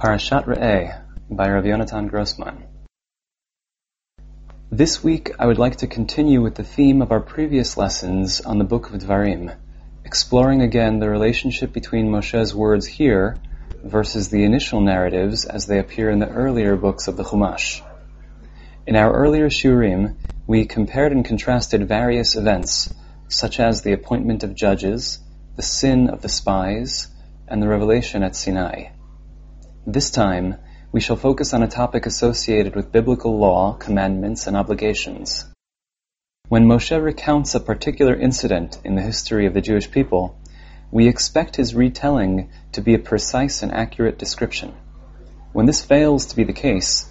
[0.00, 2.64] Parashat Re'eh by Rav Yonatan Grossman.
[4.70, 8.56] This week I would like to continue with the theme of our previous lessons on
[8.56, 9.54] the Book of Dvarim,
[10.06, 13.36] exploring again the relationship between Moshe's words here
[13.84, 17.82] versus the initial narratives as they appear in the earlier books of the Chumash.
[18.86, 22.88] In our earlier Shiurim, we compared and contrasted various events,
[23.28, 25.18] such as the appointment of judges,
[25.56, 27.08] the sin of the spies,
[27.46, 28.92] and the revelation at Sinai.
[29.86, 30.56] This time,
[30.92, 35.46] we shall focus on a topic associated with biblical law, commandments, and obligations.
[36.48, 40.38] When Moshe recounts a particular incident in the history of the Jewish people,
[40.90, 44.74] we expect his retelling to be a precise and accurate description.
[45.54, 47.06] When this fails to be the case,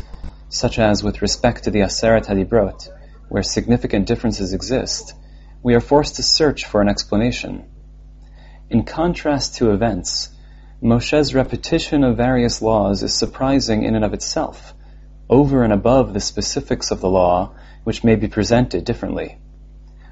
[0.49, 2.90] such as with respect to the Aseret Hadibrot,
[3.29, 5.15] where significant differences exist,
[5.63, 7.67] we are forced to search for an explanation.
[8.70, 10.29] In contrast to events,
[10.81, 14.73] Moshe's repetition of various laws is surprising in and of itself,
[15.29, 17.51] over and above the specifics of the law,
[17.84, 19.37] which may be presented differently.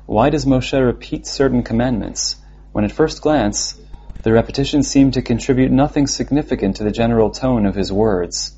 [0.06, 2.36] Why does Moshe repeat certain commandments,
[2.74, 3.80] when at first glance,
[4.24, 8.52] the repetition seemed to contribute nothing significant to the general tone of his words?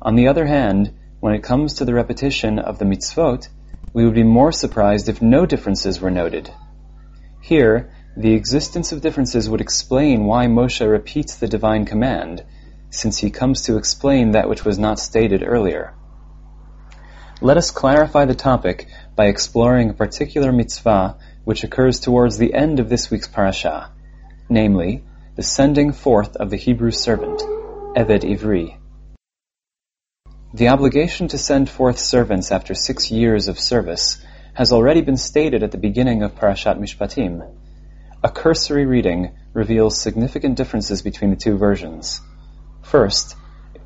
[0.00, 3.48] On the other hand, when it comes to the repetition of the mitzvot,
[3.92, 6.52] we would be more surprised if no differences were noted.
[7.40, 12.42] Here, the existence of differences would explain why Moshe repeats the divine command,
[12.88, 15.92] since he comes to explain that which was not stated earlier.
[17.42, 22.80] Let us clarify the topic by exploring a particular mitzvah which occurs towards the end
[22.80, 23.92] of this week's parasha,
[24.48, 27.40] namely, the sending forth of the Hebrew servant,
[27.94, 28.78] Eved Ivri.
[30.54, 35.62] The obligation to send forth servants after six years of service has already been stated
[35.62, 37.46] at the beginning of Parashat Mishpatim,
[38.26, 42.20] a cursory reading reveals significant differences between the two versions.
[42.82, 43.36] First,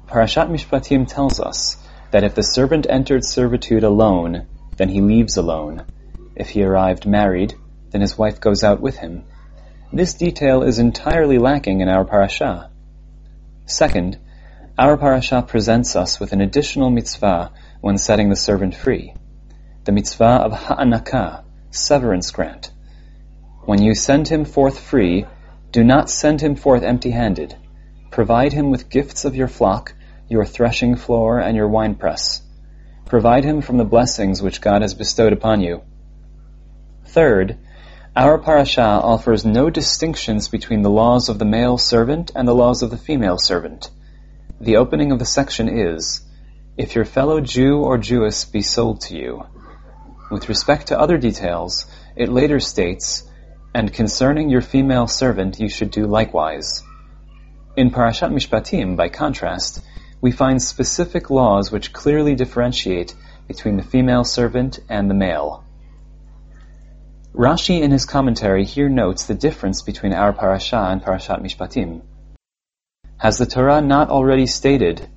[0.06, 1.76] Parashat Mishpatim tells us
[2.10, 4.46] that if the servant entered servitude alone,
[4.78, 5.84] then he leaves alone.
[6.34, 7.52] If he arrived married,
[7.90, 9.24] then his wife goes out with him.
[9.92, 12.70] This detail is entirely lacking in our parasha.
[13.66, 14.16] Second,
[14.78, 17.52] our parasha presents us with an additional mitzvah
[17.82, 19.12] when setting the servant free.
[19.84, 22.70] The mitzvah of ha'anaka, severance grant.
[23.64, 25.26] When you send him forth free,
[25.70, 27.56] do not send him forth empty handed.
[28.10, 29.94] Provide him with gifts of your flock,
[30.28, 32.42] your threshing floor, and your winepress.
[33.04, 35.82] Provide him from the blessings which God has bestowed upon you.
[37.04, 37.58] Third,
[38.16, 42.82] our parasha offers no distinctions between the laws of the male servant and the laws
[42.82, 43.90] of the female servant.
[44.60, 46.22] The opening of the section is,
[46.76, 49.44] If your fellow Jew or Jewess be sold to you.
[50.30, 53.29] With respect to other details, it later states,
[53.74, 56.82] and concerning your female servant you should do likewise.
[57.76, 59.84] In Parashat Mishpatim, by contrast,
[60.20, 63.14] we find specific laws which clearly differentiate
[63.46, 65.64] between the female servant and the male.
[67.32, 72.02] Rashi in his commentary here notes the difference between our parasha and Parashat Mishpatim.
[73.18, 75.08] Has the Torah not already stated,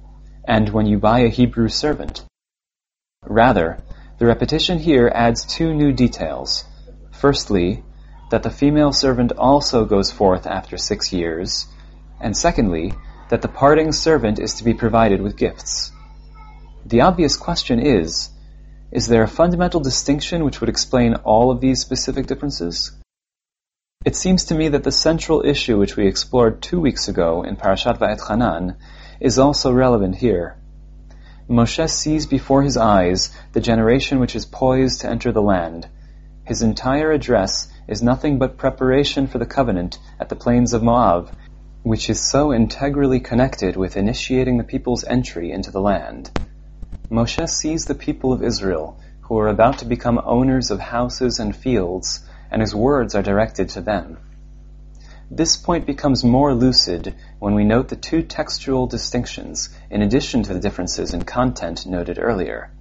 [0.46, 2.24] and when you buy a Hebrew servant?
[3.24, 3.80] Rather,
[4.20, 6.66] the repetition here adds two new details.
[7.12, 7.84] Firstly,
[8.34, 11.68] that the female servant also goes forth after six years,
[12.20, 12.92] and secondly,
[13.30, 15.92] that the parting servant is to be provided with gifts.
[16.84, 18.32] The obvious question is,
[18.92, 22.92] is there a fundamental distinction which would explain all of these specific differences?
[24.04, 27.56] It seems to me that the central issue which we explored two weeks ago in
[27.56, 28.78] Parashat Va'etchanan
[29.20, 30.58] is also relevant here.
[31.48, 35.88] Moshe sees before his eyes the generation which is poised to enter the land.
[36.46, 41.32] His entire address is nothing but preparation for the covenant at the plains of Moab,
[41.84, 46.32] which is so integrally connected with initiating the people's entry into the land.
[47.10, 51.56] Moshe sees the people of Israel, who are about to become owners of houses and
[51.56, 54.18] fields, and his words are directed to them.
[55.30, 60.54] This point becomes more lucid when we note the two textual distinctions in addition to
[60.54, 62.72] the differences in content noted earlier.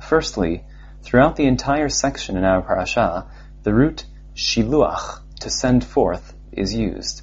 [0.00, 0.64] Firstly,
[1.02, 3.26] throughout the entire section in our parasha,
[3.62, 4.04] the root
[4.40, 7.22] shiluach, to send forth, is used.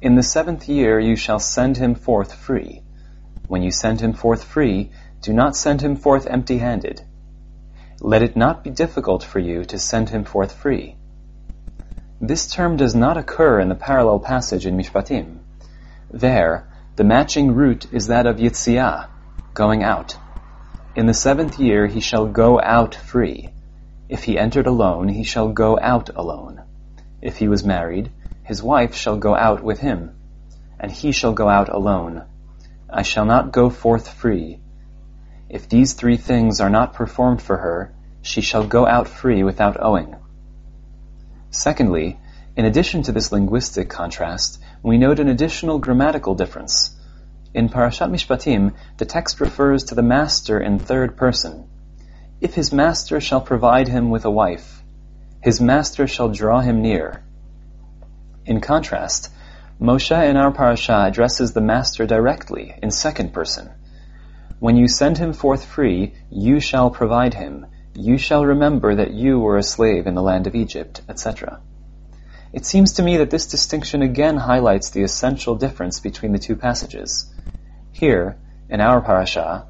[0.00, 2.82] In the seventh year you shall send him forth free.
[3.48, 4.90] When you send him forth free,
[5.20, 7.02] do not send him forth empty handed.
[8.00, 10.96] Let it not be difficult for you to send him forth free.
[12.18, 15.40] This term does not occur in the parallel passage in Mishpatim.
[16.10, 19.08] There, the matching root is that of Yitziah,
[19.52, 20.16] going out.
[20.96, 23.50] In the seventh year he shall go out free.
[24.12, 26.60] If he entered alone, he shall go out alone.
[27.22, 28.10] If he was married,
[28.42, 30.10] his wife shall go out with him,
[30.78, 32.24] and he shall go out alone.
[32.90, 34.60] I shall not go forth free.
[35.48, 39.82] If these three things are not performed for her, she shall go out free without
[39.82, 40.14] owing.
[41.48, 42.20] Secondly,
[42.54, 46.94] in addition to this linguistic contrast, we note an additional grammatical difference.
[47.54, 51.64] In Parashat Mishpatim, the text refers to the master in third person.
[52.42, 54.82] If his master shall provide him with a wife,
[55.40, 57.22] his master shall draw him near.
[58.44, 59.30] In contrast,
[59.80, 63.70] Moshe in our parasha addresses the master directly in second person.
[64.58, 67.66] When you send him forth free, you shall provide him.
[67.94, 71.60] You shall remember that you were a slave in the land of Egypt, etc.
[72.52, 76.56] It seems to me that this distinction again highlights the essential difference between the two
[76.56, 77.32] passages.
[77.92, 78.36] Here,
[78.68, 79.68] in our parasha,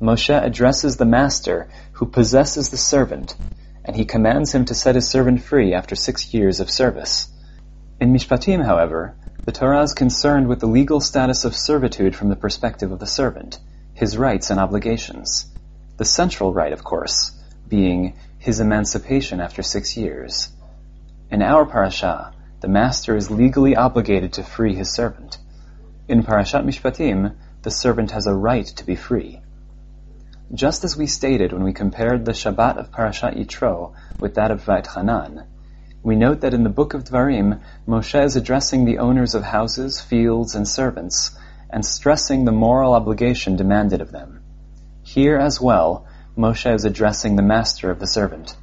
[0.00, 3.34] Moshe addresses the master who possesses the servant,
[3.84, 7.28] and he commands him to set his servant free after six years of service.
[8.00, 9.14] In Mishpatim, however,
[9.44, 13.06] the Torah is concerned with the legal status of servitude from the perspective of the
[13.06, 13.58] servant,
[13.92, 15.46] his rights and obligations.
[15.98, 17.32] The central right, of course,
[17.68, 20.48] being his emancipation after six years.
[21.30, 25.36] In our parasha, the master is legally obligated to free his servant.
[26.08, 29.40] In Parashat Mishpatim, the servant has a right to be free.
[30.52, 34.64] Just as we stated when we compared the Shabbat of Parashat Yitro with that of
[34.64, 35.46] Va'et
[36.02, 40.00] we note that in the book of Dvarim, Moshe is addressing the owners of houses,
[40.00, 41.38] fields, and servants,
[41.70, 44.42] and stressing the moral obligation demanded of them.
[45.04, 48.56] Here as well, Moshe is addressing the master of the servant.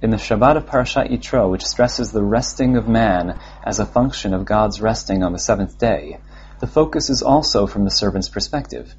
[0.00, 4.32] In the Shabbat of Parashat Yitro, which stresses the resting of man as a function
[4.32, 6.20] of God's resting on the seventh day,
[6.60, 8.94] the focus is also from the servant's perspective.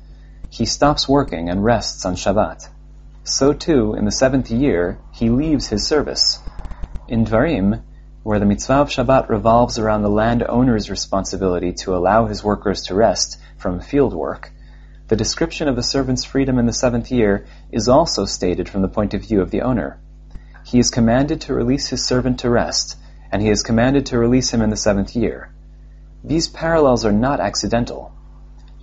[0.53, 2.69] He stops working and rests on Shabbat.
[3.23, 6.37] So too, in the seventh year, he leaves his service.
[7.07, 7.81] In Dvarim,
[8.21, 12.93] where the mitzvah of Shabbat revolves around the landowner's responsibility to allow his workers to
[12.93, 14.51] rest from field work,
[15.07, 18.87] the description of the servant's freedom in the seventh year is also stated from the
[18.87, 19.99] point of view of the owner.
[20.67, 22.95] He is commanded to release his servant to rest,
[23.31, 25.51] and he is commanded to release him in the seventh year.
[26.23, 28.11] These parallels are not accidental.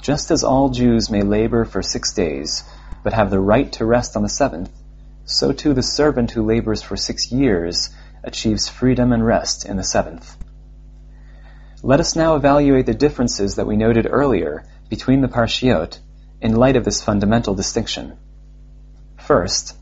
[0.00, 2.64] Just as all Jews may labor for six days,
[3.02, 4.70] but have the right to rest on the seventh,
[5.26, 7.90] so too the servant who labors for six years
[8.24, 10.36] achieves freedom and rest in the seventh.
[11.82, 15.98] Let us now evaluate the differences that we noted earlier between the parshiot
[16.40, 18.16] in light of this fundamental distinction.
[19.18, 19.76] First,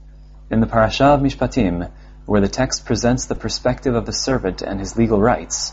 [0.50, 1.90] in the parasha of Mishpatim,
[2.26, 5.72] where the text presents the perspective of the servant and his legal rights,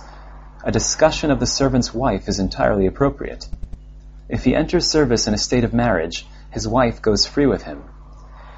[0.63, 3.47] a discussion of the servant's wife is entirely appropriate.
[4.27, 7.83] If he enters service in a state of marriage, his wife goes free with him.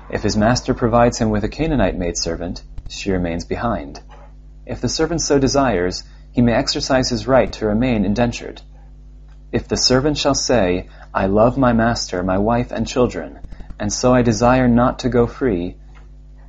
[0.09, 3.99] If his master provides him with a Canaanite maidservant, she remains behind.
[4.65, 8.61] If the servant so desires, he may exercise his right to remain indentured.
[9.51, 13.39] If the servant shall say, I love my master, my wife, and children,
[13.79, 15.75] and so I desire not to go free,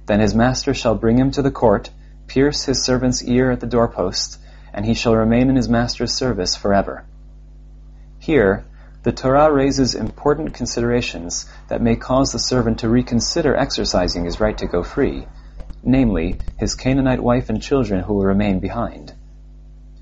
[0.06, 1.91] then his master shall bring him to the court,
[2.26, 4.38] pierce his servant's ear at the doorpost,
[4.73, 7.05] and he shall remain in his master's service forever.
[8.19, 8.64] Here,
[9.03, 14.59] the Torah raises important considerations that may cause the servant to reconsider exercising his right
[14.59, 15.27] to go free,
[15.83, 19.12] namely, his Canaanite wife and children who will remain behind.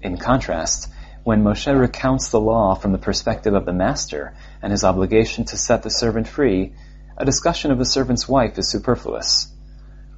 [0.00, 0.88] In contrast,
[1.24, 5.56] when Moshe recounts the law from the perspective of the master and his obligation to
[5.56, 6.72] set the servant free,
[7.18, 9.52] a discussion of the servant's wife is superfluous.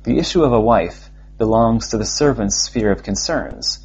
[0.05, 3.79] The issue of a wife belongs to the servant's sphere of concerns,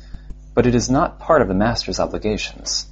[0.54, 2.88] but it is not part of the master's obligations.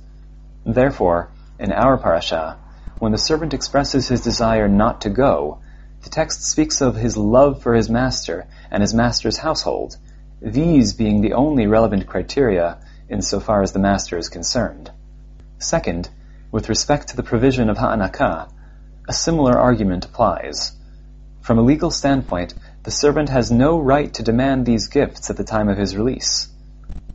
[0.66, 1.30] Therefore,
[1.62, 2.58] in our parasha,
[2.98, 5.60] when the servant expresses his desire not to go,
[6.04, 9.96] the text speaks of his love for his master and his master's household,
[10.42, 14.90] these being the only relevant criteria insofar as the master is concerned.
[15.60, 16.10] Second,
[16.52, 18.52] with respect to the provision of ha'anaka,
[19.08, 20.72] a similar argument applies.
[21.42, 25.44] From a legal standpoint, the servant has no right to demand these gifts at the
[25.44, 26.48] time of his release.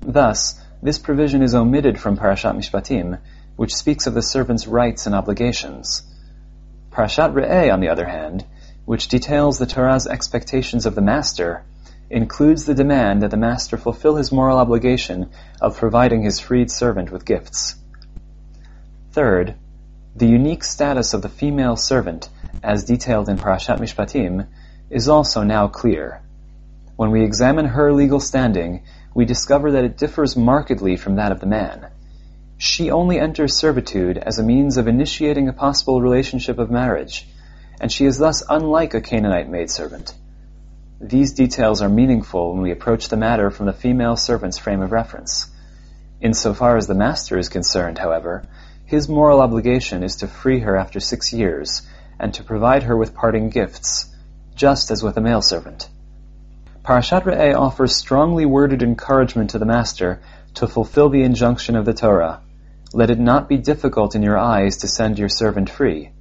[0.02, 3.18] Thus, this provision is omitted from Parashat Mishpatim,
[3.56, 6.02] which speaks of the servant's rights and obligations.
[6.90, 8.44] Parashat Re'eh, on the other hand,
[8.84, 11.64] which details the Torah's expectations of the master,
[12.08, 17.10] includes the demand that the master fulfill his moral obligation of providing his freed servant
[17.10, 17.74] with gifts.
[19.10, 19.54] Third,
[20.14, 22.28] the unique status of the female servant,
[22.62, 24.46] as detailed in Parashat Mishpatim,
[24.88, 26.22] is also now clear.
[26.96, 28.84] When we examine her legal standing,
[29.14, 31.88] we discover that it differs markedly from that of the man.
[32.58, 37.28] She only enters servitude as a means of initiating a possible relationship of marriage,
[37.80, 40.14] and she is thus unlike a Canaanite maidservant.
[40.98, 44.90] These details are meaningful when we approach the matter from the female servant's frame of
[44.90, 45.50] reference.
[46.22, 48.44] Insofar as the master is concerned, however,
[48.86, 51.82] his moral obligation is to free her after six years
[52.18, 54.06] and to provide her with parting gifts,
[54.54, 55.90] just as with a male servant.
[56.82, 60.22] Parashat Re'eh offers strongly worded encouragement to the master
[60.54, 62.40] to fulfill the injunction of the Torah.
[62.92, 66.12] Let it not be difficult in your eyes to send your servant free.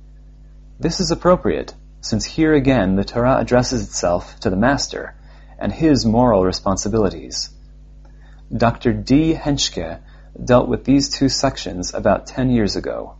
[0.79, 5.15] This is appropriate, since here again the Torah addresses itself to the master
[5.59, 7.49] and his moral responsibilities.
[8.55, 8.93] Dr.
[8.93, 9.33] D.
[9.33, 9.99] Henschke
[10.43, 13.15] dealt with these two sections about ten years ago.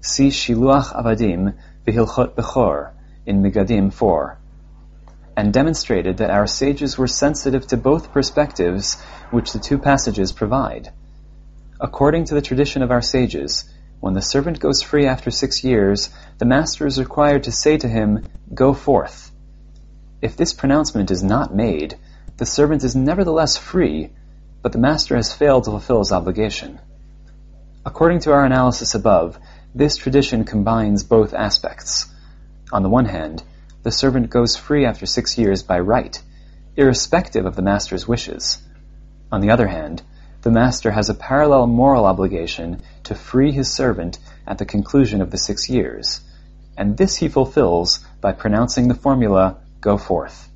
[0.00, 1.54] See Shiluach Avadim
[1.86, 2.92] V'Hilchot Bechor
[3.26, 4.38] in Megadim 4,
[5.36, 10.92] and demonstrated that our sages were sensitive to both perspectives which the two passages provide.
[11.84, 13.66] According to the tradition of our sages,
[14.00, 17.86] when the servant goes free after six years, the master is required to say to
[17.86, 18.24] him,
[18.54, 19.30] Go forth.
[20.22, 21.98] If this pronouncement is not made,
[22.38, 24.14] the servant is nevertheless free,
[24.62, 26.80] but the master has failed to fulfill his obligation.
[27.84, 29.38] According to our analysis above,
[29.74, 32.10] this tradition combines both aspects.
[32.72, 33.42] On the one hand,
[33.82, 36.18] the servant goes free after six years by right,
[36.76, 38.62] irrespective of the master's wishes.
[39.30, 40.02] On the other hand,
[40.44, 45.30] the master has a parallel moral obligation to free his servant at the conclusion of
[45.30, 46.20] the six years,
[46.76, 50.50] and this he fulfills by pronouncing the formula, go forth.